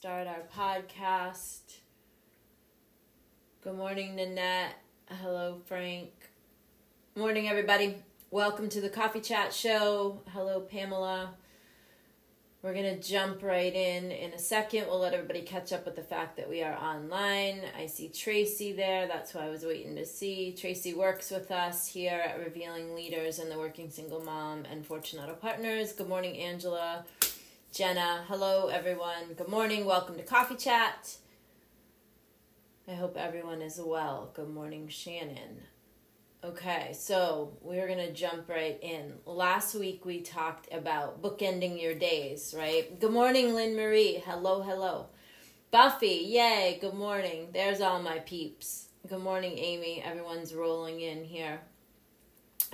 [0.00, 1.60] start our podcast.
[3.62, 4.76] Good morning, Nanette.
[5.10, 6.08] Hello, Frank.
[7.14, 7.96] Morning, everybody.
[8.30, 10.22] Welcome to the Coffee Chat Show.
[10.32, 11.34] Hello, Pamela.
[12.62, 14.86] We're going to jump right in in a second.
[14.86, 17.60] We'll let everybody catch up with the fact that we are online.
[17.78, 19.06] I see Tracy there.
[19.06, 20.56] That's who I was waiting to see.
[20.58, 25.34] Tracy works with us here at Revealing Leaders and the Working Single Mom and Fortunato
[25.34, 25.92] Partners.
[25.92, 27.04] Good morning, Angela.
[27.72, 28.24] Jenna.
[28.26, 29.34] Hello, everyone.
[29.36, 29.84] Good morning.
[29.84, 31.16] Welcome to Coffee Chat.
[32.88, 34.32] I hope everyone is well.
[34.34, 35.60] Good morning, Shannon.
[36.42, 39.12] Okay, so we're going to jump right in.
[39.24, 42.98] Last week we talked about bookending your days, right?
[42.98, 44.20] Good morning, Lynn Marie.
[44.26, 45.06] Hello, hello.
[45.70, 47.50] Buffy, yay, good morning.
[47.52, 48.88] There's all my peeps.
[49.08, 50.02] Good morning, Amy.
[50.04, 51.60] Everyone's rolling in here.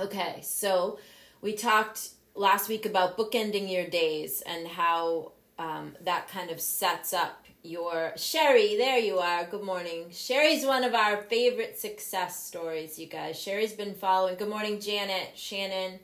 [0.01, 0.99] Okay, so
[1.43, 7.15] we talked last week about bookending your days and how um, that kind of sets
[7.15, 8.77] up your Sherry.
[8.77, 9.45] There you are.
[9.47, 10.07] Good morning.
[10.13, 13.41] Sherry's one of our favorite success stories, you guys.
[13.41, 14.37] Sherry's been following.
[14.37, 15.99] Good morning, Janet, Shannon,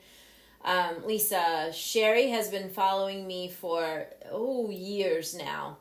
[0.65, 1.71] um, Lisa.
[1.73, 5.77] Sherry has been following me for oh years now,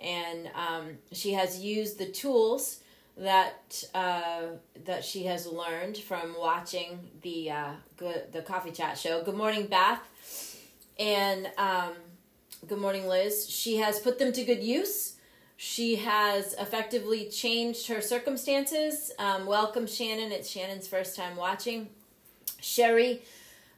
[0.00, 2.80] and um, she has used the tools
[3.16, 4.42] that uh,
[4.84, 9.22] that she has learned from watching the uh, good the coffee chat show.
[9.22, 10.00] Good morning, Beth,
[10.98, 11.92] and um,
[12.66, 13.48] good morning, Liz.
[13.48, 15.14] She has put them to good use.
[15.56, 19.10] She has effectively changed her circumstances.
[19.18, 20.30] Um, welcome, Shannon.
[20.30, 21.88] It's Shannon's first time watching.
[22.60, 23.22] Sherry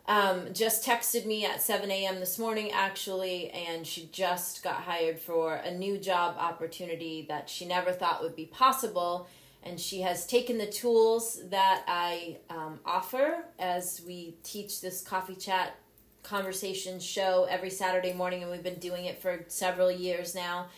[0.08, 2.18] um, just texted me at 7 a.m.
[2.18, 7.66] this morning, actually, and she just got hired for a new job opportunity that she
[7.66, 9.28] never thought would be possible.
[9.62, 15.34] And she has taken the tools that I um, offer as we teach this coffee
[15.34, 15.76] chat
[16.22, 20.68] conversation show every Saturday morning, and we've been doing it for several years now.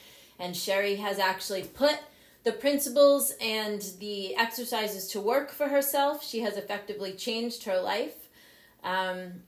[0.41, 2.01] And Sherry has actually put
[2.43, 6.25] the principles and the exercises to work for herself.
[6.25, 8.29] She has effectively changed her life.
[8.85, 9.43] Um,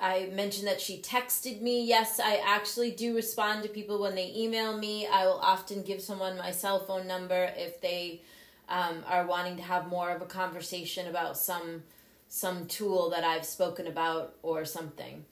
[0.00, 1.84] I mentioned that she texted me.
[1.84, 5.06] Yes, I actually do respond to people when they email me.
[5.06, 8.22] I will often give someone my cell phone number if they
[8.68, 11.84] um, are wanting to have more of a conversation about some
[12.28, 15.24] some tool that I've spoken about or something.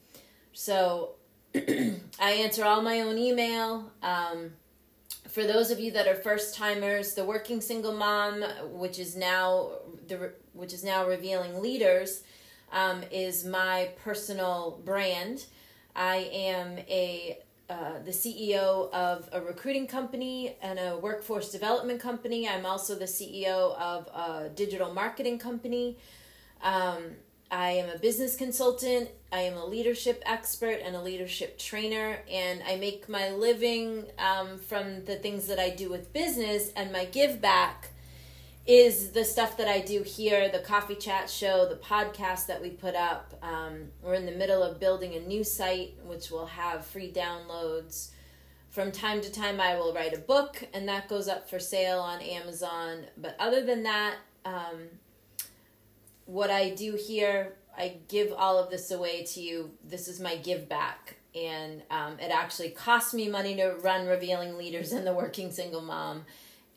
[0.53, 1.15] So
[1.55, 3.91] I answer all my own email.
[4.03, 4.51] Um,
[5.27, 9.71] for those of you that are first timers, the Working Single Mom, which is now
[10.07, 12.23] the which is now revealing leaders
[12.71, 15.45] um, is my personal brand.
[15.95, 17.39] I am a
[17.69, 22.45] uh, the CEO of a recruiting company and a workforce development company.
[22.45, 25.97] I'm also the CEO of a digital marketing company.
[26.61, 27.11] Um,
[27.49, 29.09] I am a business consultant.
[29.31, 34.57] I am a leadership expert and a leadership trainer, and I make my living um,
[34.57, 37.90] from the things that I do with business and my give back
[38.65, 42.69] is the stuff that I do here, the coffee chat show, the podcast that we
[42.69, 43.33] put up.
[43.41, 48.11] Um, we're in the middle of building a new site, which will have free downloads.
[48.69, 51.99] From time to time, I will write a book, and that goes up for sale
[51.99, 53.05] on Amazon.
[53.17, 54.89] But other than that, um,
[56.25, 59.71] what I do here, I give all of this away to you.
[59.83, 61.15] This is my give back.
[61.33, 65.81] And um, it actually costs me money to run Revealing Leaders and the Working Single
[65.81, 66.25] Mom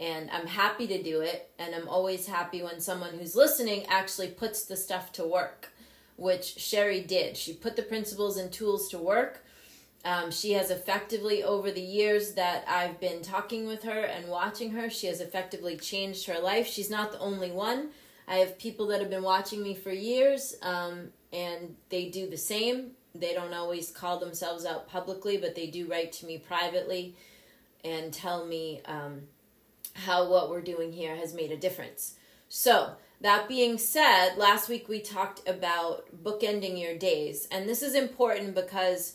[0.00, 1.50] and I'm happy to do it.
[1.58, 5.72] And I'm always happy when someone who's listening actually puts the stuff to work,
[6.16, 7.36] which Sherry did.
[7.36, 9.44] She put the principles and tools to work.
[10.04, 14.72] Um, she has effectively, over the years that I've been talking with her and watching
[14.72, 16.66] her, she has effectively changed her life.
[16.66, 17.88] She's not the only one.
[18.28, 22.36] I have people that have been watching me for years, um, and they do the
[22.36, 22.92] same.
[23.14, 27.16] They don't always call themselves out publicly, but they do write to me privately
[27.82, 29.22] and tell me um,
[29.94, 32.14] how what we're doing here has made a difference.
[32.48, 37.48] So, that being said, last week we talked about bookending your days.
[37.50, 39.14] And this is important because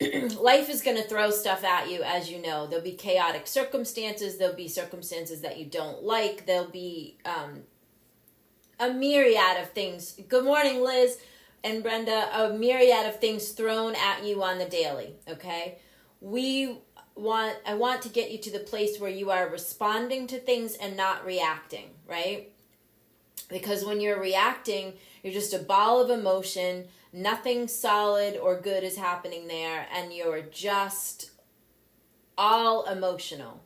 [0.40, 2.66] life is going to throw stuff at you, as you know.
[2.66, 7.62] There'll be chaotic circumstances, there'll be circumstances that you don't like, there'll be um,
[8.80, 10.18] a myriad of things.
[10.28, 11.18] Good morning, Liz
[11.64, 12.28] and Brenda.
[12.32, 15.78] A myriad of things thrown at you on the daily, okay?
[16.20, 16.78] We
[17.18, 20.74] want I want to get you to the place where you are responding to things
[20.74, 22.52] and not reacting, right?
[23.48, 28.96] Because when you're reacting, you're just a ball of emotion, nothing solid or good is
[28.96, 31.30] happening there, and you're just
[32.36, 33.62] all emotional.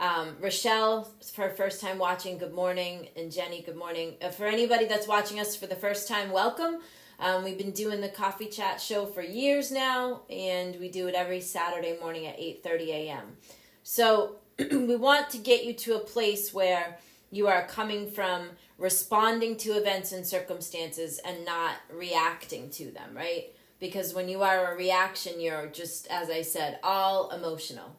[0.00, 3.08] Um, Rochelle, for her first time watching, good morning.
[3.16, 4.14] And Jenny, good morning.
[4.22, 6.78] Uh, for anybody that's watching us for the first time, welcome.
[7.20, 11.14] Um, we've been doing the coffee chat show for years now, and we do it
[11.14, 13.36] every Saturday morning at 8:30 a.m.
[13.82, 16.98] So we want to get you to a place where
[17.30, 23.52] you are coming from responding to events and circumstances and not reacting to them, right?
[23.78, 27.96] Because when you are a reaction, you're just, as I said, all emotional.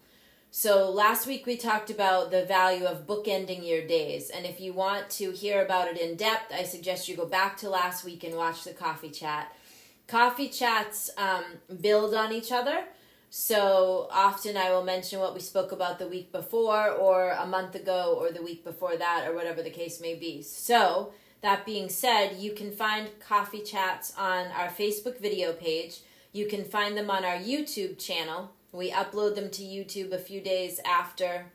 [0.53, 4.29] So last week we talked about the value of bookending your days.
[4.29, 7.55] And if you want to hear about it in depth, I suggest you go back
[7.59, 9.55] to last week and watch the coffee chat.
[10.07, 11.45] Coffee chats um,
[11.79, 12.83] build on each other.
[13.29, 17.75] So often I will mention what we spoke about the week before, or a month
[17.75, 20.41] ago, or the week before that, or whatever the case may be.
[20.41, 26.01] So, that being said, you can find coffee chats on our Facebook video page.
[26.33, 28.51] You can find them on our YouTube channel.
[28.71, 31.47] We upload them to YouTube a few days after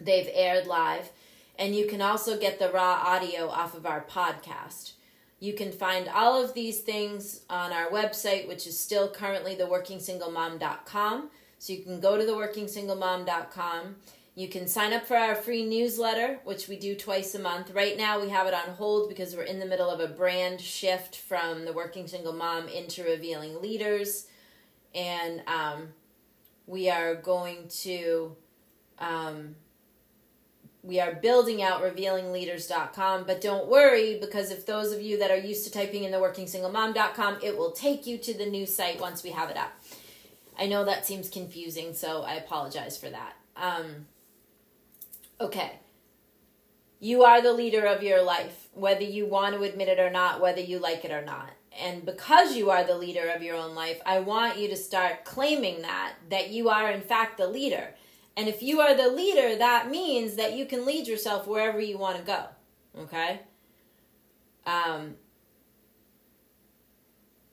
[0.00, 1.10] they've aired live.
[1.58, 4.92] And you can also get the raw audio off of our podcast.
[5.38, 11.30] You can find all of these things on our website, which is still currently theworkingsinglemom.com.
[11.58, 13.96] So you can go to theworkingsinglemom.com.
[14.34, 17.70] You can sign up for our free newsletter, which we do twice a month.
[17.70, 20.60] Right now, we have it on hold because we're in the middle of a brand
[20.60, 24.26] shift from the Working Single Mom into Revealing Leaders.
[24.94, 25.88] And um,
[26.66, 28.36] we are going to
[28.98, 29.54] um,
[30.82, 35.36] we are building out revealingleaders.com but don't worry because if those of you that are
[35.36, 39.22] used to typing in the workingsinglemom.com it will take you to the new site once
[39.22, 39.72] we have it up.
[40.58, 43.34] I know that seems confusing so i apologize for that.
[43.56, 44.06] Um,
[45.40, 45.72] okay.
[46.98, 50.40] You are the leader of your life whether you want to admit it or not
[50.40, 53.74] whether you like it or not and because you are the leader of your own
[53.74, 57.94] life i want you to start claiming that that you are in fact the leader
[58.36, 61.96] and if you are the leader, that means that you can lead yourself wherever you
[61.96, 62.44] want to go.
[62.98, 63.40] Okay?
[64.66, 65.14] Um,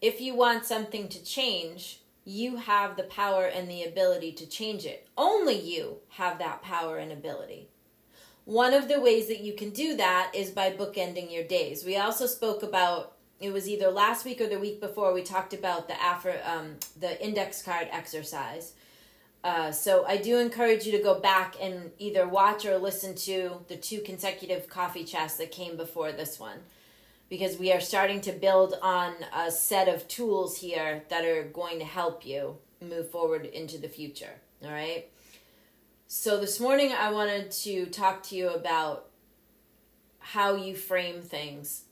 [0.01, 4.85] if you want something to change, you have the power and the ability to change
[4.85, 5.07] it.
[5.17, 7.69] Only you have that power and ability.
[8.43, 11.85] One of the ways that you can do that is by bookending your days.
[11.85, 13.12] We also spoke about
[13.43, 16.77] it was either last week or the week before we talked about the Afro, um,
[16.99, 18.73] the index card exercise
[19.43, 23.57] uh, so I do encourage you to go back and either watch or listen to
[23.67, 26.59] the two consecutive coffee chats that came before this one
[27.29, 31.79] because we are starting to build on a set of tools here that are going
[31.79, 34.39] to help you move forward into the future.
[34.63, 35.09] All right.
[36.07, 39.09] So this morning I wanted to talk to you about
[40.19, 41.83] how you frame things.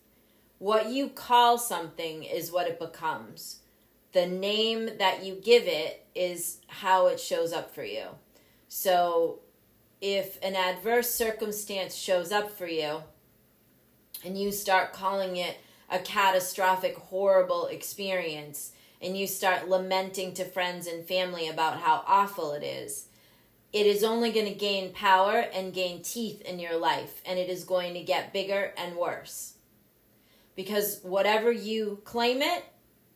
[0.61, 3.61] What you call something is what it becomes
[4.11, 8.09] the name that you give it is how it shows up for you.
[8.67, 9.39] So
[10.01, 13.01] if an adverse circumstance shows up for you
[14.23, 15.57] and you start calling it
[15.89, 22.51] a catastrophic, horrible experience, and you start lamenting to friends and family about how awful
[22.51, 23.07] it is,
[23.73, 27.49] it is only going to gain power and gain teeth in your life, and it
[27.49, 29.50] is going to get bigger and worse.
[30.55, 32.65] Because whatever you claim it,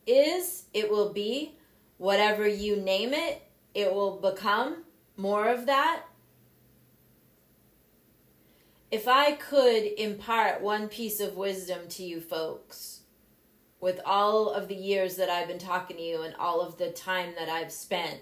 [0.06, 1.56] is, it will be.
[1.98, 3.42] Whatever you name it,
[3.74, 4.84] it will become
[5.16, 6.02] more of that.
[8.90, 13.00] If I could impart one piece of wisdom to you folks,
[13.80, 16.90] with all of the years that I've been talking to you and all of the
[16.90, 18.20] time that I've spent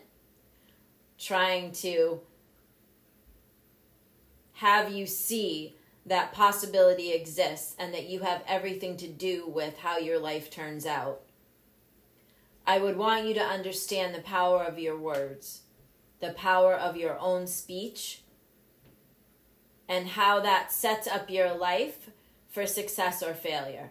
[1.19, 2.21] trying to
[4.55, 9.99] have you see that possibility exists and that you have everything to do with how
[9.99, 11.23] your life turns out.
[12.67, 15.63] I would want you to understand the power of your words,
[16.21, 18.23] the power of your own speech,
[19.89, 22.11] and how that sets up your life
[22.49, 23.91] for success or failure.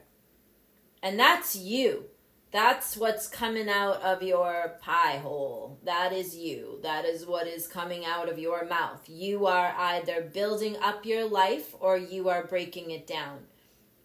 [1.02, 2.06] And that's you.
[2.54, 5.80] That's what's coming out of your pie hole.
[5.86, 6.78] That is you.
[6.84, 9.02] That is what is coming out of your mouth.
[9.10, 13.40] You are either building up your life or you are breaking it down.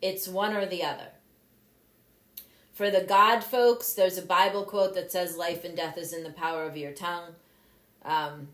[0.00, 1.08] It's one or the other.
[2.72, 6.22] For the God folks, there's a Bible quote that says, Life and death is in
[6.22, 7.34] the power of your tongue.
[8.02, 8.48] Um,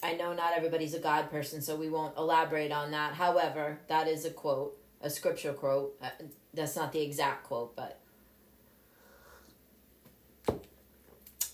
[0.00, 3.14] I know not everybody's a God person, so we won't elaborate on that.
[3.14, 5.96] However, that is a quote, a scripture quote.
[6.00, 6.10] Uh,
[6.54, 7.99] that's not the exact quote, but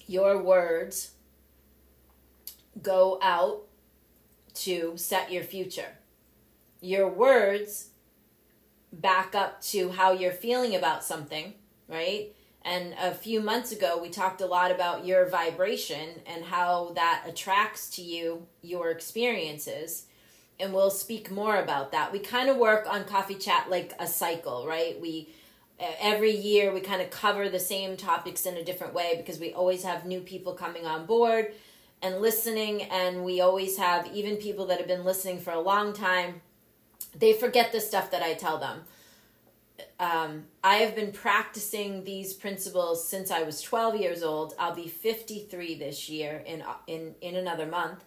[0.06, 1.12] your words
[2.82, 3.62] go out
[4.54, 5.98] to set your future.
[6.80, 7.90] Your words
[8.92, 11.54] back up to how you're feeling about something
[11.88, 12.34] right?
[12.62, 17.24] And a few months ago, we talked a lot about your vibration and how that
[17.26, 20.06] attracts to you your experiences.
[20.58, 22.12] And we'll speak more about that.
[22.12, 25.00] We kind of work on Coffee Chat like a cycle, right?
[25.00, 25.28] We
[25.78, 29.52] every year we kind of cover the same topics in a different way because we
[29.52, 31.52] always have new people coming on board
[32.02, 35.92] and listening, and we always have even people that have been listening for a long
[35.92, 36.42] time,
[37.18, 38.82] they forget the stuff that I tell them.
[39.98, 44.54] Um, I have been practicing these principles since I was 12 years old.
[44.58, 48.04] I'll be 53 this year in in in another month,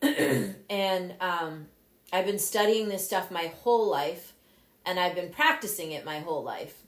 [0.02, 1.66] and um,
[2.12, 4.32] I've been studying this stuff my whole life,
[4.84, 6.81] and I've been practicing it my whole life.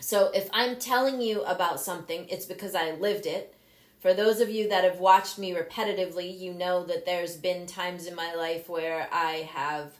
[0.00, 3.54] So if I'm telling you about something, it's because I lived it.
[4.00, 8.06] For those of you that have watched me repetitively, you know that there's been times
[8.06, 9.92] in my life where I have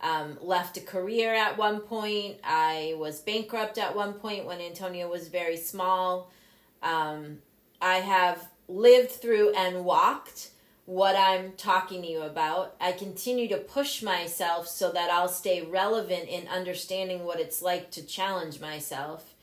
[0.00, 2.38] um, left a career at one point.
[2.42, 6.30] I was bankrupt at one point when Antonio was very small.
[6.82, 7.38] Um,
[7.80, 10.50] I have lived through and walked
[10.86, 12.74] what I'm talking to you about.
[12.80, 17.90] I continue to push myself so that I'll stay relevant in understanding what it's like
[17.92, 19.33] to challenge myself.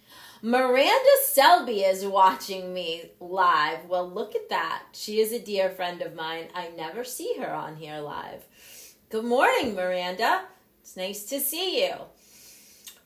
[0.44, 3.86] Miranda Selby is watching me live.
[3.86, 4.86] Well, look at that.
[4.92, 6.48] She is a dear friend of mine.
[6.56, 8.44] I never see her on here live.
[9.10, 10.46] Good morning, Miranda.
[10.82, 11.94] It's nice to see you.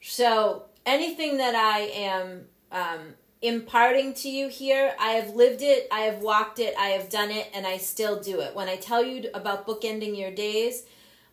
[0.01, 6.01] So, anything that I am um, imparting to you here, I have lived it, I
[6.01, 8.55] have walked it, I have done it, and I still do it.
[8.55, 10.83] When I tell you about bookending your days,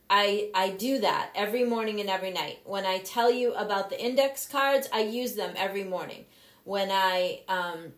[0.08, 2.60] I, I do that every morning and every night.
[2.64, 6.26] When I tell you about the index cards, I use them every morning.
[6.64, 7.92] When I um,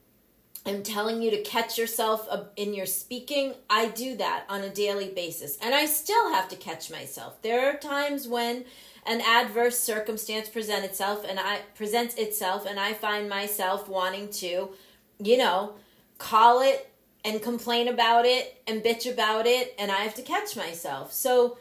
[0.67, 5.09] am telling you to catch yourself in your speaking, I do that on a daily
[5.09, 5.59] basis.
[5.61, 7.43] And I still have to catch myself.
[7.43, 8.65] There are times when
[9.07, 14.71] an adverse circumstance present itself and I presents itself and I find myself wanting to,
[15.19, 15.75] you know,
[16.19, 16.91] call it
[17.25, 21.13] and complain about it and bitch about it and I have to catch myself.
[21.13, 21.59] So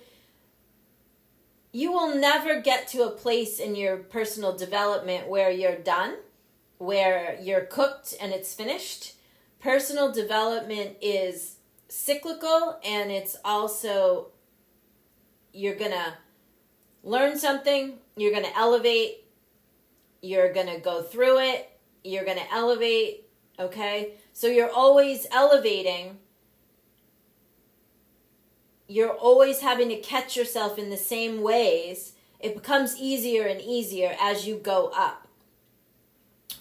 [1.74, 6.16] you will never get to a place in your personal development where you're done,
[6.78, 9.16] where you're cooked and it's finished.
[9.60, 11.56] Personal development is
[11.90, 14.28] cyclical and it's also
[15.52, 16.14] you're going to
[17.04, 19.26] learn something, you're going to elevate,
[20.22, 21.72] you're going to go through it,
[22.04, 23.26] you're going to elevate,
[23.60, 24.14] okay?
[24.32, 26.20] So you're always elevating
[28.88, 34.16] you're always having to catch yourself in the same ways, it becomes easier and easier
[34.20, 35.28] as you go up.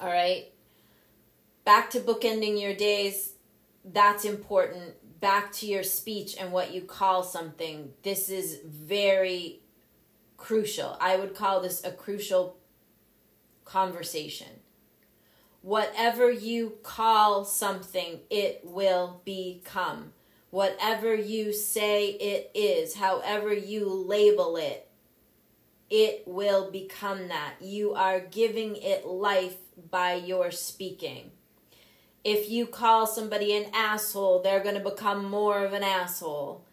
[0.00, 0.46] All right?
[1.64, 3.32] Back to bookending your days,
[3.84, 4.94] that's important.
[5.20, 7.92] Back to your speech and what you call something.
[8.02, 9.60] This is very
[10.36, 10.96] crucial.
[11.00, 12.56] I would call this a crucial
[13.64, 14.48] conversation.
[15.62, 20.12] Whatever you call something, it will become
[20.52, 24.86] Whatever you say it is, however you label it,
[25.88, 27.54] it will become that.
[27.62, 29.56] You are giving it life
[29.90, 31.30] by your speaking.
[32.22, 36.66] If you call somebody an asshole, they're going to become more of an asshole.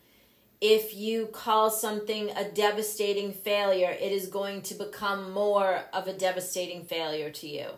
[0.59, 6.13] If you call something a devastating failure, it is going to become more of a
[6.13, 7.69] devastating failure to you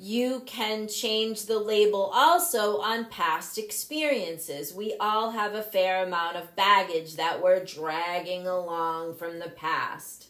[0.00, 4.72] you can change the label also on past experiences.
[4.72, 10.28] We all have a fair amount of baggage that we're dragging along from the past.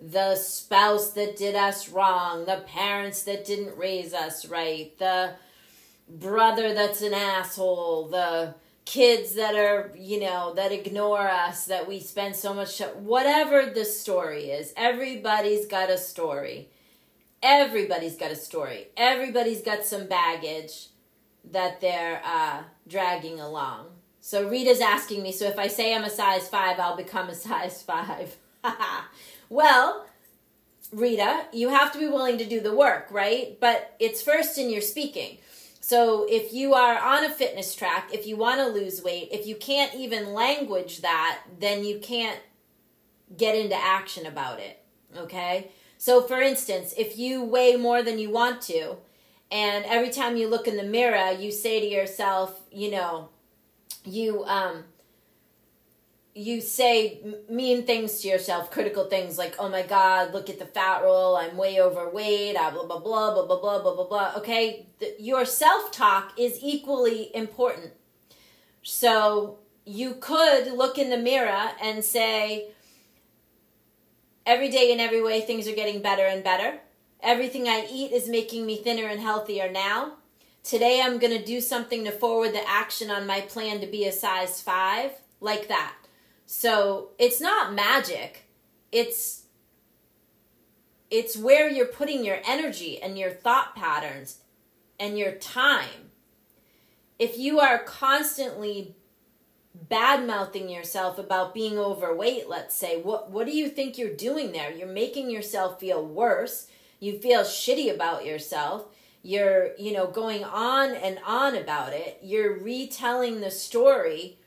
[0.00, 5.34] The spouse that did us wrong, the parents that didn't raise us right, the
[6.08, 12.00] brother that's an asshole, the kids that are, you know, that ignore us, that we
[12.00, 16.68] spend so much, whatever the story is, everybody's got a story
[17.42, 18.88] everybody's got a story.
[18.96, 20.88] Everybody's got some baggage
[21.50, 23.86] that they're uh, dragging along.
[24.20, 27.34] So Rita's asking me, so if I say I'm a size five, I'll become a
[27.34, 28.36] size five.
[29.48, 30.06] well,
[30.92, 33.58] Rita, you have to be willing to do the work, right?
[33.60, 35.38] But it's first in your speaking.
[35.80, 39.46] So if you are on a fitness track, if you want to lose weight, if
[39.46, 42.38] you can't even language that, then you can't
[43.34, 44.82] get into action about it.
[45.16, 45.70] Okay?
[45.98, 48.96] So, for instance, if you weigh more than you want to,
[49.50, 53.30] and every time you look in the mirror, you say to yourself, you know,
[54.04, 54.84] you um,
[56.34, 60.66] you say mean things to yourself, critical things like, "Oh my God, look at the
[60.66, 61.36] fat roll.
[61.36, 64.32] I'm way overweight." Ah, blah blah blah blah blah blah blah blah blah.
[64.36, 67.92] Okay, the, your self talk is equally important.
[68.82, 72.68] So you could look in the mirror and say,
[74.48, 76.80] Every day in every way, things are getting better and better.
[77.22, 80.14] Everything I eat is making me thinner and healthier now.
[80.64, 84.06] Today, I'm going to do something to forward the action on my plan to be
[84.06, 85.94] a size five, like that.
[86.46, 88.46] So it's not magic.
[88.90, 89.42] It's
[91.10, 94.38] it's where you're putting your energy and your thought patterns
[94.98, 96.10] and your time.
[97.18, 98.94] if you are constantly
[99.88, 104.52] bad mouthing yourself about being overweight, let's say, what what do you think you're doing
[104.52, 104.72] there?
[104.72, 106.68] You're making yourself feel worse.
[107.00, 108.86] You feel shitty about yourself.
[109.22, 112.18] You're, you know, going on and on about it.
[112.22, 114.38] You're retelling the story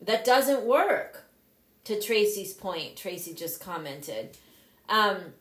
[0.00, 1.24] that doesn't work.
[1.84, 4.36] To Tracy's point, Tracy just commented.
[4.90, 5.32] Um,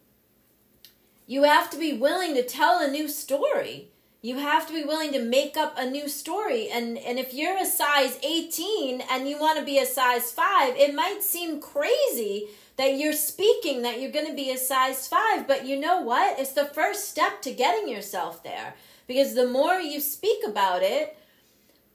[1.25, 3.89] you have to be willing to tell a new story
[4.21, 7.57] you have to be willing to make up a new story and and if you're
[7.57, 12.47] a size 18 and you want to be a size 5 it might seem crazy
[12.77, 16.39] that you're speaking that you're going to be a size 5 but you know what?
[16.39, 18.75] It's the first step to getting yourself there
[19.07, 21.17] because the more you speak about it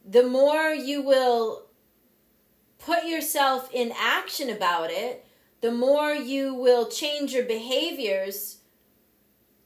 [0.05, 1.65] the more you will
[2.79, 5.25] put yourself in action about it
[5.61, 8.59] the more you will change your behaviors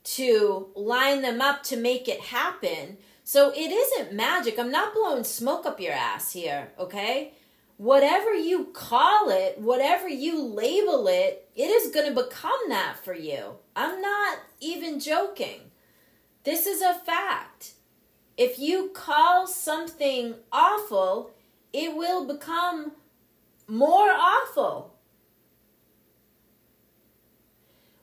[0.07, 2.97] to line them up to make it happen.
[3.25, 4.59] So it isn't magic.
[4.59, 7.33] I'm not blowing smoke up your ass here, okay?
[7.77, 13.15] Whatever you call it, whatever you label it, it is going to become that for
[13.15, 13.57] you.
[13.75, 15.73] I'm not even joking.
[16.45, 17.73] This is a fact.
[18.37, 21.33] If you call something awful,
[21.73, 22.93] it will become
[23.67, 24.96] more awful.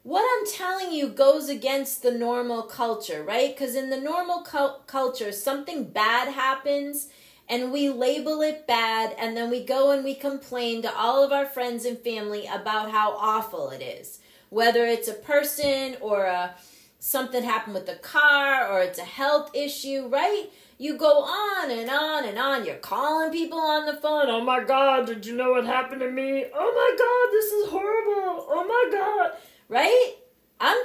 [0.04, 3.56] What I'm telling you goes against the normal culture, right?
[3.56, 7.08] Because in the normal cu- culture, something bad happens
[7.50, 11.34] and we label it bad, and then we go and we complain to all of
[11.34, 14.20] our friends and family about how awful it is.
[14.50, 16.56] Whether it's a person or a
[17.00, 20.46] something happened with the car or it's a health issue, right?
[20.78, 22.66] You go on and on and on.
[22.66, 24.30] You're calling people on the phone.
[24.30, 26.46] Oh my God, did you know what happened to me?
[26.54, 28.46] Oh my God, this is horrible.
[28.50, 29.32] Oh my God
[29.74, 30.16] right?
[30.60, 30.78] I'm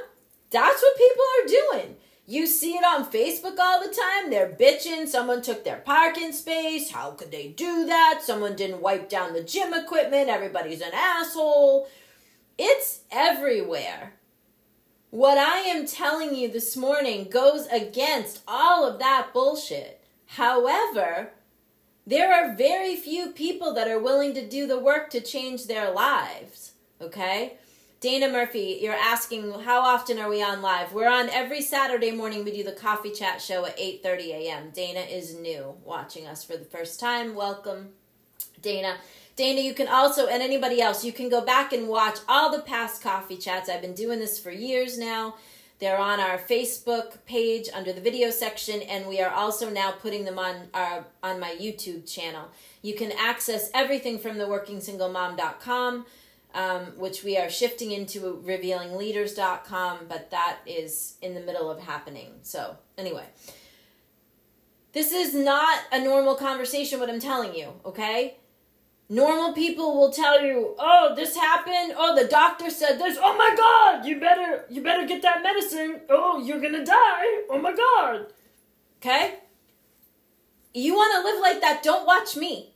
[0.50, 1.96] that's what people are doing.
[2.26, 4.30] You see it on Facebook all the time.
[4.30, 5.06] They're bitching.
[5.06, 6.90] Someone took their parking space.
[6.90, 8.20] How could they do that?
[8.22, 10.28] Someone didn't wipe down the gym equipment.
[10.28, 11.88] Everybody's an asshole.
[12.58, 14.14] It's everywhere.
[15.10, 20.02] What I am telling you this morning goes against all of that bullshit.
[20.26, 21.32] However,
[22.06, 25.90] there are very few people that are willing to do the work to change their
[25.90, 26.72] lives.
[27.00, 27.54] Okay?
[28.00, 30.92] Dana Murphy, you're asking how often are we on live?
[30.92, 32.44] We're on every Saturday morning.
[32.44, 34.70] We do the coffee chat show at 8:30 a.m.
[34.70, 37.34] Dana is new, watching us for the first time.
[37.34, 37.88] Welcome,
[38.62, 38.98] Dana.
[39.34, 42.62] Dana, you can also and anybody else, you can go back and watch all the
[42.62, 43.68] past coffee chats.
[43.68, 45.34] I've been doing this for years now.
[45.80, 50.24] They're on our Facebook page under the video section, and we are also now putting
[50.24, 52.44] them on our on my YouTube channel.
[52.80, 56.06] You can access everything from the workingsinglemom.com
[56.58, 62.32] um, which we are shifting into revealingleaders.com, but that is in the middle of happening.
[62.42, 63.26] So, anyway,
[64.92, 68.38] this is not a normal conversation, what I'm telling you, okay?
[69.08, 71.94] Normal people will tell you, "Oh, this happened.
[71.96, 73.16] Oh, the doctor said this.
[73.22, 76.02] Oh my god, you better you better get that medicine.
[76.10, 77.44] Oh, you're going to die.
[77.48, 78.26] Oh my god."
[78.98, 79.38] Okay?
[80.74, 82.74] You want to live like that, don't watch me.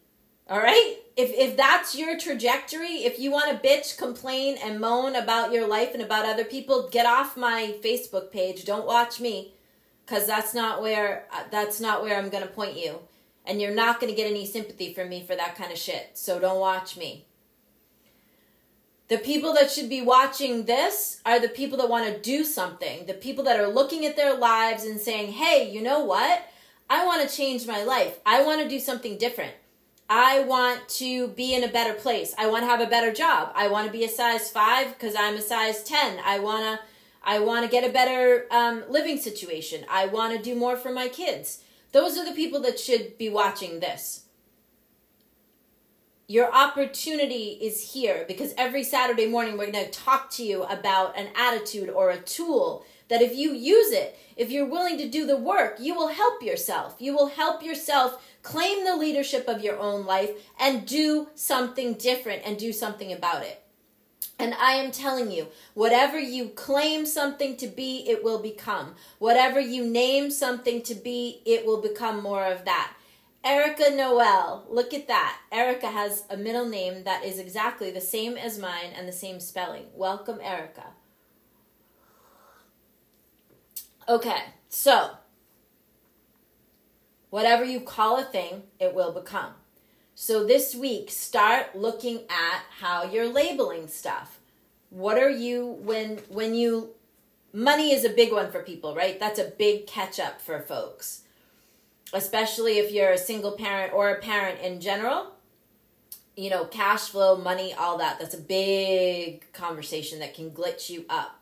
[0.49, 1.02] All right?
[1.16, 5.66] If if that's your trajectory, if you want to bitch, complain, and moan about your
[5.66, 8.64] life and about other people, get off my Facebook page.
[8.64, 9.53] Don't watch me,
[10.07, 13.01] because that's not where uh, that's not where I'm gonna point you,
[13.44, 16.11] and you're not gonna get any sympathy from me for that kind of shit.
[16.14, 17.27] So don't watch me.
[19.09, 23.05] The people that should be watching this are the people that want to do something.
[23.05, 26.48] The people that are looking at their lives and saying, "Hey, you know what?
[26.88, 28.18] I want to change my life.
[28.25, 29.53] I want to do something different."
[30.14, 32.35] I want to be in a better place.
[32.37, 33.51] I want to have a better job.
[33.55, 36.20] I want to be a size 5 because I'm a size 10.
[36.22, 36.85] I want to
[37.25, 39.87] I want to get a better um, living situation.
[39.88, 41.64] I want to do more for my kids.
[41.92, 44.25] Those are the people that should be watching this.
[46.29, 51.18] Your opportunity is here because every Saturday morning we're going to talk to you about
[51.18, 55.27] an attitude or a tool that if you use it, if you're willing to do
[55.27, 56.96] the work, you will help yourself.
[56.98, 62.42] You will help yourself Claim the leadership of your own life and do something different
[62.44, 63.62] and do something about it.
[64.38, 68.96] And I am telling you, whatever you claim something to be, it will become.
[69.20, 72.94] Whatever you name something to be, it will become more of that.
[73.44, 75.38] Erica Noel, look at that.
[75.50, 79.38] Erica has a middle name that is exactly the same as mine and the same
[79.40, 79.87] spelling.
[79.94, 80.87] Welcome, Erica.
[84.09, 85.11] Okay, so
[87.33, 89.55] Whatever you call a thing, it will become.
[90.14, 94.38] So this week, start looking at how you're labeling stuff.
[94.90, 96.90] What are you when when you
[97.55, 99.18] money is a big one for people, right?
[99.18, 101.23] That's a big catch up for folks.
[102.12, 105.33] especially if you're a single parent or a parent in general.
[106.37, 108.18] You know, cash flow, money, all that.
[108.18, 111.40] That's a big conversation that can glitch you up.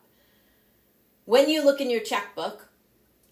[1.26, 2.68] When you look in your checkbook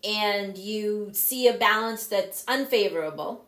[0.04, 3.46] and you see a balance that's unfavorable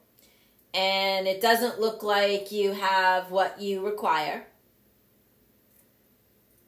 [0.73, 4.47] and it doesn't look like you have what you require,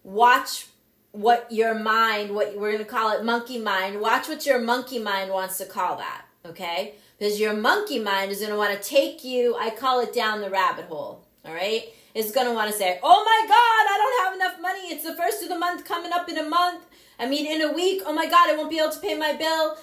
[0.03, 0.67] watch
[1.13, 4.99] what your mind, what we're going to call it monkey mind, watch what your monkey
[4.99, 6.95] mind wants to call that, okay?
[7.19, 10.41] Because your monkey mind is going to want to take you, I call it down
[10.41, 11.85] the rabbit hole, all right?
[12.15, 14.95] It's going to want to say, oh my God, I don't have enough money.
[14.95, 16.85] It's the first of the month coming up in a month.
[17.19, 19.35] I mean, in a week, oh my God, I won't be able to pay my
[19.35, 19.77] bill.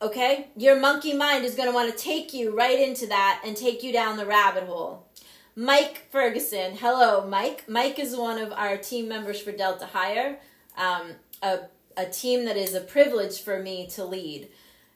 [0.00, 0.48] Okay?
[0.56, 3.82] Your monkey mind is going to want to take you right into that and take
[3.82, 5.08] you down the rabbit hole.
[5.56, 6.76] Mike Ferguson.
[6.76, 7.64] Hello, Mike.
[7.68, 10.38] Mike is one of our team members for Delta Hire,
[10.76, 11.10] um,
[11.42, 11.58] a,
[11.96, 14.48] a team that is a privilege for me to lead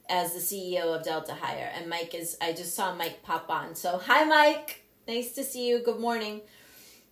[0.09, 1.73] as the CEO of Delta Hire.
[1.75, 3.75] And Mike is, I just saw Mike pop on.
[3.75, 4.85] So, hi, Mike.
[5.09, 5.83] Nice to see you.
[5.83, 6.43] Good morning.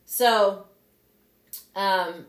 [0.05, 0.67] So,
[1.75, 2.27] um,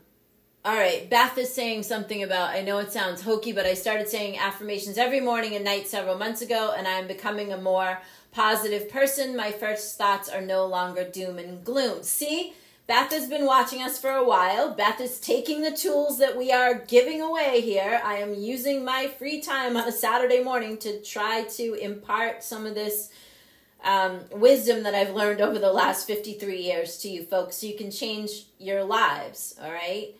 [0.64, 4.08] all right, Beth is saying something about, I know it sounds hokey, but I started
[4.08, 8.88] saying affirmations every morning and night several months ago, and I'm becoming a more positive
[8.88, 9.36] person.
[9.36, 12.04] My first thoughts are no longer doom and gloom.
[12.04, 12.54] See,
[12.86, 14.72] Beth has been watching us for a while.
[14.72, 18.00] Beth is taking the tools that we are giving away here.
[18.04, 22.66] I am using my free time on a Saturday morning to try to impart some
[22.66, 23.10] of this
[23.82, 27.76] um, wisdom that I've learned over the last 53 years to you folks so you
[27.76, 30.14] can change your lives, all right?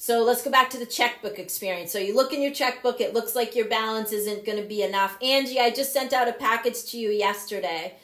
[0.00, 1.90] So let's go back to the checkbook experience.
[1.90, 4.84] So you look in your checkbook, it looks like your balance isn't going to be
[4.84, 5.18] enough.
[5.20, 7.96] Angie, I just sent out a package to you yesterday.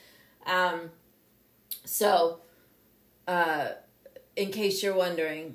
[0.44, 0.90] Um,
[1.84, 2.40] so,
[3.28, 3.68] uh,
[4.34, 5.54] in case you're wondering,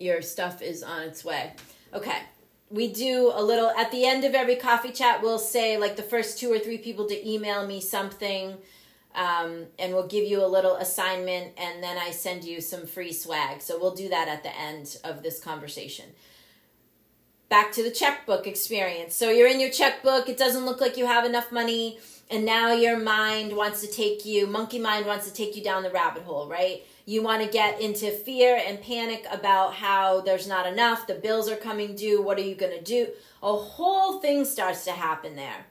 [0.00, 1.52] your stuff is on its way.
[1.94, 2.22] Okay.
[2.70, 6.02] We do a little, at the end of every coffee chat, we'll say like the
[6.02, 8.58] first two or three people to email me something
[9.14, 13.12] um, and we'll give you a little assignment and then I send you some free
[13.12, 13.60] swag.
[13.62, 16.06] So we'll do that at the end of this conversation.
[17.48, 19.14] Back to the checkbook experience.
[19.14, 21.98] So you're in your checkbook, it doesn't look like you have enough money,
[22.30, 25.82] and now your mind wants to take you, monkey mind wants to take you down
[25.82, 26.82] the rabbit hole, right?
[27.06, 31.48] You want to get into fear and panic about how there's not enough, the bills
[31.48, 33.08] are coming due, what are you going to do?
[33.42, 35.64] A whole thing starts to happen there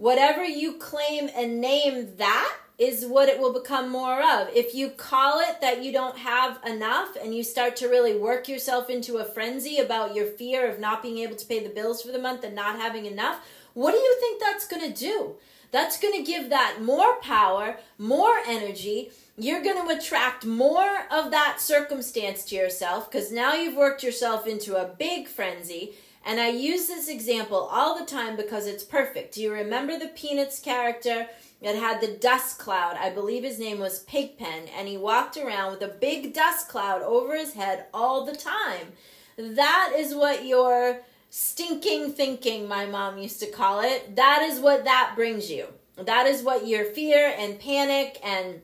[0.00, 4.48] whatever you claim and name that is what it will become more of.
[4.54, 8.48] If you call it that you don't have enough and you start to really work
[8.48, 12.00] yourself into a frenzy about your fear of not being able to pay the bills
[12.00, 15.34] for the month and not having enough, what do you think that's going to do?
[15.70, 19.10] That's going to give that more power, more energy.
[19.36, 24.46] You're going to attract more of that circumstance to yourself because now you've worked yourself
[24.46, 25.92] into a big frenzy
[26.30, 29.34] and I use this example all the time because it's perfect.
[29.34, 31.26] Do you remember the Peanuts character
[31.60, 32.96] that had the dust cloud?
[32.96, 37.02] I believe his name was Pigpen, and he walked around with a big dust cloud
[37.02, 38.92] over his head all the time.
[39.36, 44.84] That is what your stinking thinking, my mom used to call it, that is what
[44.84, 45.66] that brings you.
[45.96, 48.60] That is what your fear and panic and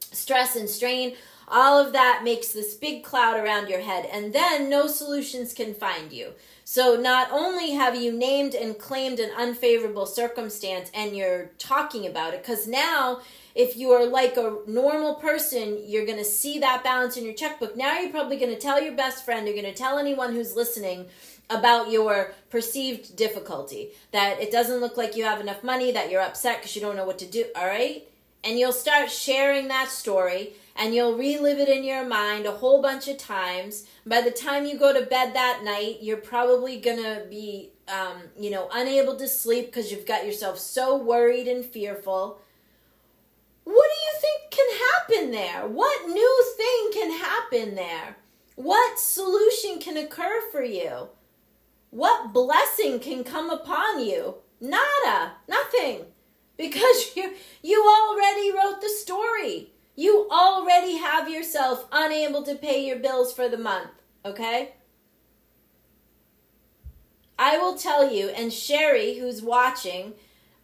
[0.00, 1.14] stress and strain
[1.48, 5.74] all of that makes this big cloud around your head, and then no solutions can
[5.74, 6.32] find you.
[6.64, 12.32] So not only have you named and claimed an unfavorable circumstance and you're talking about
[12.32, 13.20] it, because now
[13.54, 17.34] if you are like a normal person, you're going to see that balance in your
[17.34, 17.76] checkbook.
[17.76, 20.56] Now you're probably going to tell your best friend, you're going to tell anyone who's
[20.56, 21.06] listening
[21.50, 26.22] about your perceived difficulty, that it doesn't look like you have enough money, that you're
[26.22, 28.08] upset because you don't know what to do, all right?
[28.42, 32.82] And you'll start sharing that story and you'll relive it in your mind a whole
[32.82, 33.86] bunch of times.
[34.04, 38.50] By the time you go to bed that night, you're probably gonna be, um, you
[38.50, 42.40] know, unable to sleep because you've got yourself so worried and fearful.
[43.64, 45.68] What do you think can happen there?
[45.68, 48.16] What new thing can happen there?
[48.56, 51.08] What solution can occur for you?
[51.90, 54.36] What blessing can come upon you?
[54.60, 56.06] Nada, nothing.
[56.56, 59.73] Because you you already wrote the story.
[59.96, 63.90] You already have yourself unable to pay your bills for the month,
[64.24, 64.74] okay?
[67.38, 70.14] I will tell you, and Sherry, who's watching,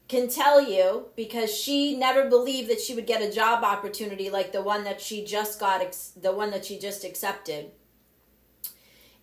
[0.08, 4.50] can tell you because she never believed that she would get a job opportunity like
[4.50, 5.80] the one that she just got,
[6.20, 7.70] the one that she just accepted.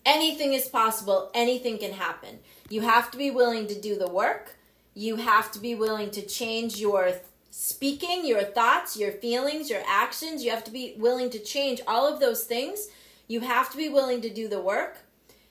[0.06, 2.38] Anything is possible, anything can happen.
[2.70, 4.56] You have to be willing to do the work.
[4.94, 7.12] You have to be willing to change your
[7.60, 10.44] speaking, your thoughts, your feelings, your actions.
[10.44, 12.86] You have to be willing to change all of those things.
[13.26, 14.98] You have to be willing to do the work.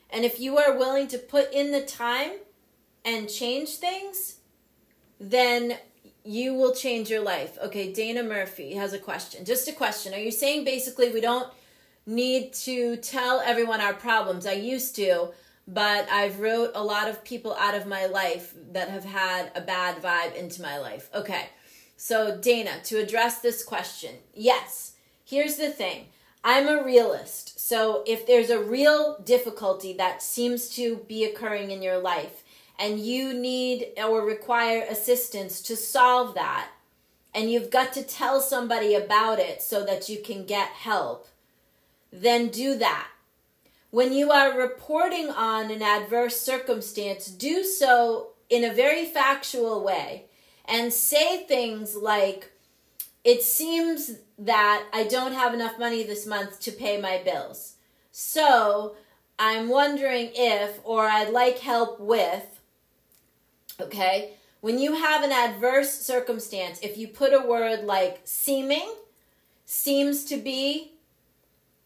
[0.09, 2.31] And if you are willing to put in the time
[3.03, 4.37] and change things,
[5.19, 5.79] then
[6.23, 7.57] you will change your life.
[7.61, 9.43] Okay, Dana Murphy has a question.
[9.43, 10.13] Just a question.
[10.13, 11.51] Are you saying basically we don't
[12.05, 14.45] need to tell everyone our problems?
[14.45, 15.33] I used to,
[15.67, 19.61] but I've wrote a lot of people out of my life that have had a
[19.61, 21.09] bad vibe into my life.
[21.13, 21.49] Okay.
[21.99, 24.93] So, Dana, to address this question, yes.
[25.25, 26.05] Here's the thing.
[26.43, 27.59] I'm a realist.
[27.59, 32.43] So, if there's a real difficulty that seems to be occurring in your life
[32.79, 36.69] and you need or require assistance to solve that,
[37.33, 41.27] and you've got to tell somebody about it so that you can get help,
[42.13, 43.07] then do that.
[43.89, 50.25] When you are reporting on an adverse circumstance, do so in a very factual way
[50.67, 52.51] and say things like,
[53.23, 57.75] It seems that I don't have enough money this month to pay my bills.
[58.11, 58.95] So
[59.39, 62.59] I'm wondering if, or I'd like help with,
[63.79, 64.33] okay?
[64.61, 68.91] When you have an adverse circumstance, if you put a word like seeming,
[69.65, 70.93] seems to be,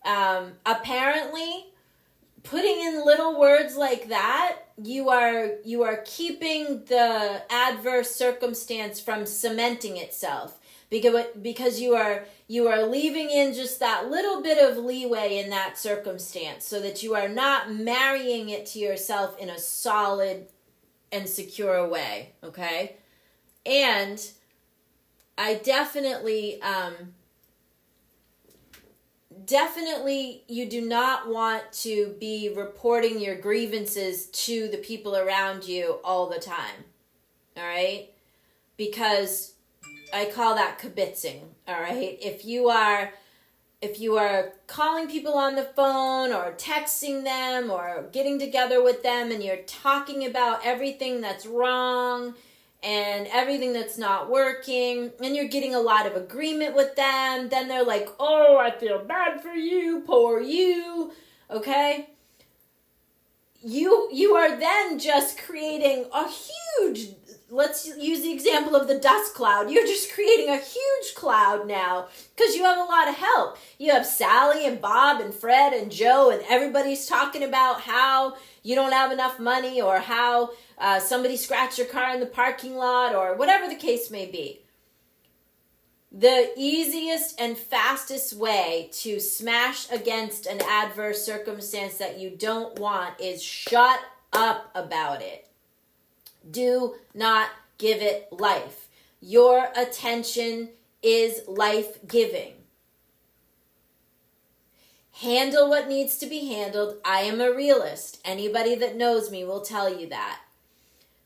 [0.06, 1.71] um, apparently,
[2.44, 9.26] putting in little words like that you are you are keeping the adverse circumstance from
[9.26, 10.58] cementing itself.
[10.90, 15.50] Because because you are you are leaving in just that little bit of leeway in
[15.52, 20.48] that circumstance so that you are not marrying it to yourself in a solid
[21.12, 22.98] and secure way okay?
[23.66, 24.22] And
[25.38, 26.94] i definitely um
[29.46, 36.00] definitely you do not want to be reporting your grievances to the people around you
[36.04, 36.86] all the time.
[37.58, 38.10] All right?
[38.78, 39.54] Because
[40.14, 42.18] I call that kibitzing, all right?
[42.22, 43.14] If you are
[43.82, 49.02] if you are calling people on the phone or texting them or getting together with
[49.02, 52.36] them and you're talking about everything that's wrong
[52.84, 57.68] and everything that's not working and you're getting a lot of agreement with them then
[57.68, 61.12] they're like oh i feel bad for you poor you
[61.52, 62.10] okay?
[63.64, 67.10] You you are then just creating a huge
[67.52, 72.08] let's use the example of the dust cloud you're just creating a huge cloud now
[72.36, 75.92] because you have a lot of help you have sally and bob and fred and
[75.92, 78.34] joe and everybody's talking about how
[78.64, 80.50] you don't have enough money or how
[80.82, 84.62] uh, somebody scratched your car in the parking lot, or whatever the case may be.
[86.12, 93.22] The easiest and fastest way to smash against an adverse circumstance that you don't want
[93.22, 94.00] is shut
[94.34, 95.48] up about it.
[96.50, 98.90] Do not give it life.
[99.20, 100.70] Your attention
[101.02, 102.54] is life giving.
[105.22, 106.98] Handle what needs to be handled.
[107.06, 108.20] I am a realist.
[108.26, 110.42] Anybody that knows me will tell you that.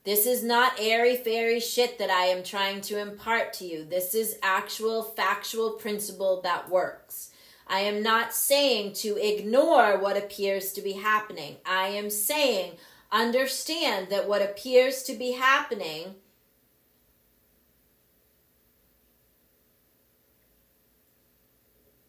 [0.03, 3.85] This is not airy fairy shit that I am trying to impart to you.
[3.85, 7.31] This is actual factual principle that works.
[7.67, 11.55] I am not saying to ignore what appears to be happening.
[11.65, 12.73] I am saying
[13.11, 16.15] understand that what appears to be happening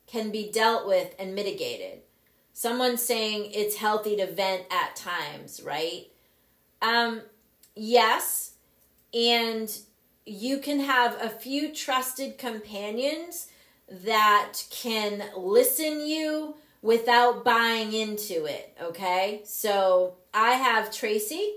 [0.06, 2.00] can be dealt with and mitigated.
[2.52, 6.06] Someone saying it's healthy to vent at times, right?
[6.80, 7.22] Um,
[7.74, 8.52] yes,
[9.12, 9.70] and
[10.24, 13.48] you can have a few trusted companions
[13.88, 16.56] that can listen you
[16.87, 19.40] without buying into it, okay?
[19.44, 21.55] So I have Tracy,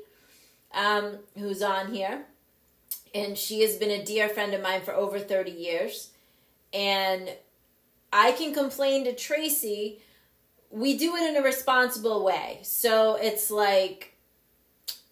[0.73, 2.25] um, who's on here,
[3.13, 6.09] and she has been a dear friend of mine for over 30 years.
[6.73, 7.29] And
[8.11, 10.01] I can complain to Tracy.
[10.71, 12.59] We do it in a responsible way.
[12.63, 14.15] So it's like,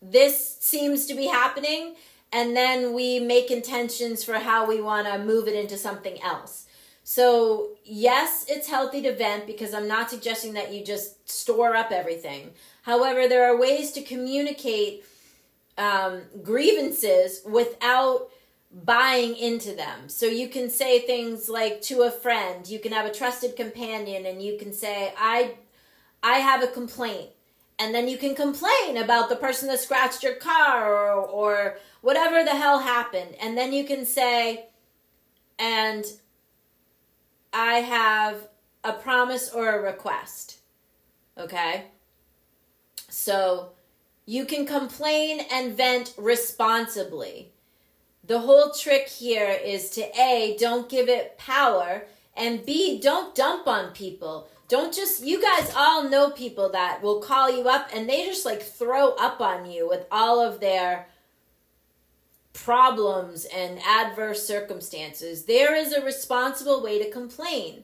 [0.01, 1.93] this seems to be happening
[2.33, 6.66] and then we make intentions for how we want to move it into something else.
[7.09, 11.89] So, yes, it's healthy to vent because I'm not suggesting that you just store up
[11.89, 12.51] everything.
[12.81, 15.05] However, there are ways to communicate
[15.77, 18.27] um, grievances without
[18.83, 20.09] buying into them.
[20.09, 24.25] So, you can say things like to a friend, you can have a trusted companion,
[24.25, 25.53] and you can say, I,
[26.21, 27.29] I have a complaint
[27.79, 32.43] and then you can complain about the person that scratched your car or, or whatever
[32.43, 34.65] the hell happened and then you can say
[35.59, 36.05] and
[37.53, 38.47] i have
[38.83, 40.57] a promise or a request
[41.39, 41.85] okay?
[43.09, 43.69] So
[44.25, 47.51] you can complain and vent responsibly.
[48.23, 52.05] The whole trick here is to a don't give it power
[52.35, 54.49] and b don't dump on people.
[54.67, 58.45] Don't just, you guys all know people that will call you up and they just
[58.45, 61.07] like throw up on you with all of their
[62.63, 67.83] problems and adverse circumstances, there is a responsible way to complain.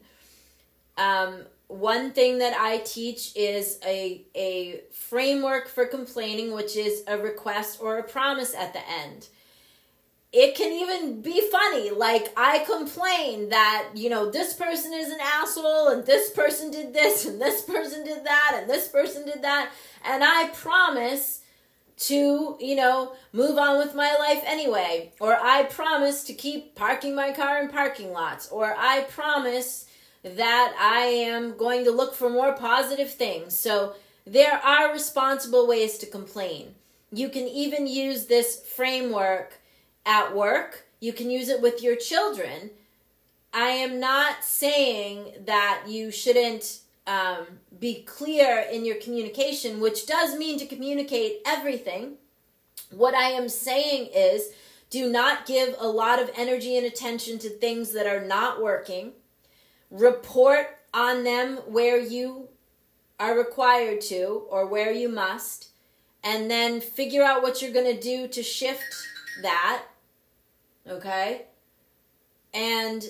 [0.97, 7.17] Um, one thing that I teach is a, a framework for complaining, which is a
[7.17, 9.27] request or a promise at the end.
[10.31, 11.91] It can even be funny.
[11.91, 16.93] Like, I complain that, you know, this person is an asshole, and this person did
[16.93, 19.71] this, and this person did that, and this person did that.
[20.03, 21.42] And I promise
[21.95, 25.11] to, you know, move on with my life anyway.
[25.19, 28.49] Or I promise to keep parking my car in parking lots.
[28.49, 29.85] Or I promise
[30.23, 33.57] that I am going to look for more positive things.
[33.57, 36.75] So there are responsible ways to complain.
[37.11, 39.59] You can even use this framework
[40.05, 42.71] at work, you can use it with your children.
[43.53, 47.45] I am not saying that you shouldn't um,
[47.79, 52.15] be clear in your communication, which does mean to communicate everything.
[52.91, 54.51] What I am saying is
[54.89, 59.13] do not give a lot of energy and attention to things that are not working.
[59.89, 62.49] Report on them where you
[63.19, 65.69] are required to or where you must,
[66.23, 68.83] and then figure out what you're going to do to shift
[69.41, 69.83] that.
[70.87, 71.43] Okay?
[72.53, 73.03] And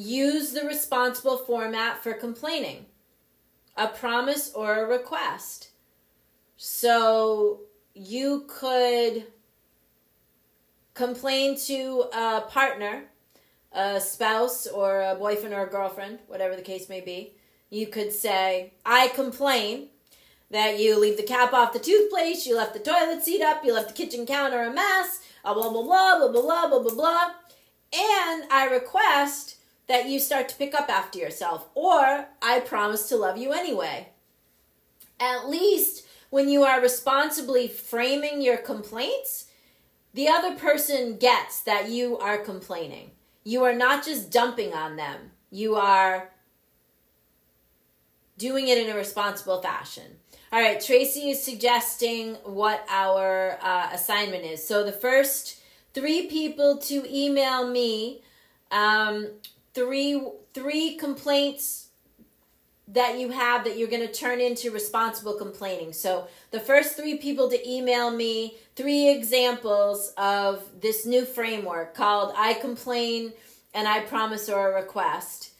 [0.00, 2.86] use the responsible format for complaining
[3.76, 5.70] a promise or a request.
[6.56, 7.60] So
[7.94, 9.26] you could
[10.94, 13.04] complain to a partner,
[13.72, 17.34] a spouse, or a boyfriend or a girlfriend, whatever the case may be.
[17.68, 19.88] You could say, I complain
[20.50, 23.72] that you leave the cap off the toothpaste, you left the toilet seat up, you
[23.72, 26.94] left the kitchen counter a mess, uh, blah, blah, blah, blah, blah, blah, blah, blah,
[26.94, 27.30] blah.
[27.92, 29.56] And I request
[29.90, 34.10] that you start to pick up after yourself, or I promise to love you anyway.
[35.18, 39.48] At least when you are responsibly framing your complaints,
[40.14, 43.10] the other person gets that you are complaining.
[43.42, 46.30] You are not just dumping on them, you are
[48.38, 50.18] doing it in a responsible fashion.
[50.52, 54.64] All right, Tracy is suggesting what our uh, assignment is.
[54.64, 55.60] So the first
[55.94, 58.22] three people to email me
[58.70, 59.26] um,
[59.74, 61.90] three three complaints
[62.92, 65.92] that you have that you're going to turn into responsible complaining.
[65.92, 72.34] So, the first three people to email me three examples of this new framework called
[72.36, 73.32] I Complain
[73.72, 75.52] and I Promise or a Request.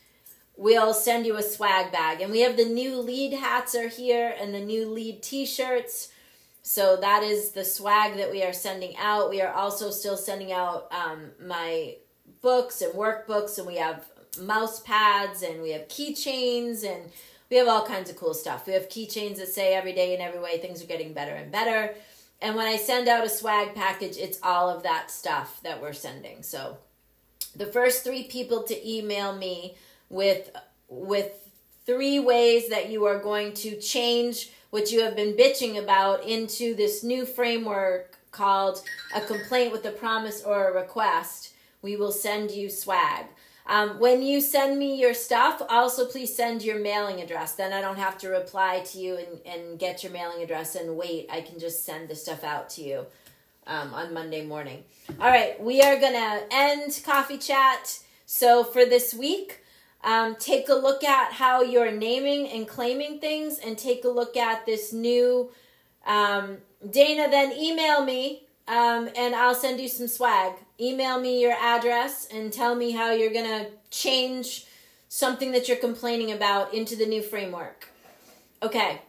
[0.56, 2.20] We'll send you a swag bag.
[2.20, 6.08] And we have the new lead hats are here and the new lead t shirts.
[6.62, 9.30] So, that is the swag that we are sending out.
[9.30, 11.94] We are also still sending out um, my
[12.42, 14.04] books and workbooks, and we have
[14.40, 17.10] mouse pads, and we have keychains, and
[17.50, 18.66] we have all kinds of cool stuff.
[18.66, 21.50] We have keychains that say every day in every way things are getting better and
[21.50, 21.94] better.
[22.42, 25.92] And when I send out a swag package, it's all of that stuff that we're
[25.92, 26.42] sending.
[26.42, 26.78] So
[27.54, 29.76] the first three people to email me
[30.08, 30.50] with
[30.88, 31.32] with
[31.86, 36.74] three ways that you are going to change what you have been bitching about into
[36.74, 38.82] this new framework called
[39.14, 41.49] a complaint with a promise or a request
[41.82, 43.26] we will send you swag.
[43.66, 47.54] Um, when you send me your stuff, also please send your mailing address.
[47.54, 50.96] Then I don't have to reply to you and, and get your mailing address and
[50.96, 51.28] wait.
[51.30, 53.06] I can just send the stuff out to you
[53.66, 54.82] um, on Monday morning.
[55.20, 58.00] All right, we are going to end coffee chat.
[58.26, 59.60] So for this week,
[60.02, 64.36] um, take a look at how you're naming and claiming things and take a look
[64.36, 65.50] at this new.
[66.06, 70.54] Um, Dana, then email me um, and I'll send you some swag.
[70.80, 74.66] Email me your address and tell me how you're going to change
[75.08, 77.88] something that you're complaining about into the new framework.
[78.62, 79.02] Okay.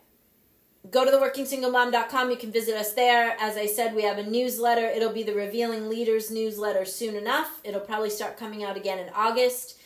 [0.90, 2.32] Go to theworkingsinglemom.com.
[2.32, 3.38] You can visit us there.
[3.40, 4.86] As I said, we have a newsletter.
[4.86, 7.62] It'll be the Revealing Leaders newsletter soon enough.
[7.64, 9.78] It'll probably start coming out again in August.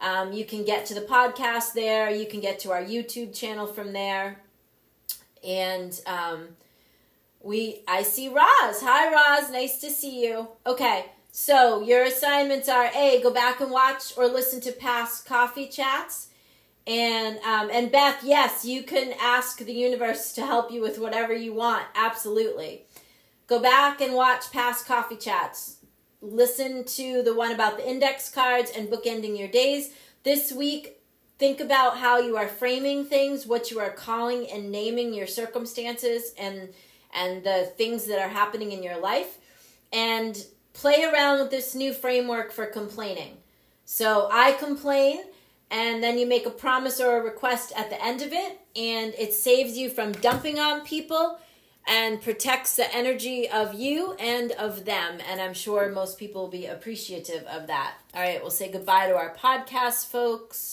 [0.00, 2.10] Um, you can get to the podcast there.
[2.10, 4.40] You can get to our YouTube channel from there.
[5.44, 6.48] And um,
[7.40, 8.80] we I see Roz.
[8.82, 10.48] Hi Roz, nice to see you.
[10.66, 15.66] Okay, so your assignments are A, go back and watch or listen to past coffee
[15.66, 16.28] chats.
[16.86, 21.32] And um, and Beth, yes, you can ask the universe to help you with whatever
[21.32, 21.86] you want.
[21.94, 22.82] Absolutely.
[23.46, 25.76] Go back and watch past coffee chats.
[26.20, 29.90] Listen to the one about the index cards and bookending your days.
[30.24, 31.00] This week,
[31.38, 36.34] think about how you are framing things, what you are calling and naming your circumstances
[36.36, 36.74] and
[37.14, 39.38] and the things that are happening in your life
[39.92, 43.36] and play around with this new framework for complaining.
[43.84, 45.20] So I complain,
[45.70, 49.14] and then you make a promise or a request at the end of it, and
[49.18, 51.38] it saves you from dumping on people
[51.86, 55.18] and protects the energy of you and of them.
[55.28, 57.94] And I'm sure most people will be appreciative of that.
[58.14, 60.70] All right, we'll say goodbye to our podcast folks.